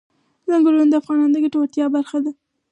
چنګلونه 0.45 0.87
د 0.89 0.93
افغانانو 1.01 1.33
د 1.33 1.37
ګټورتیا 1.43 1.85
برخه 1.95 2.17
ده. 2.23 2.31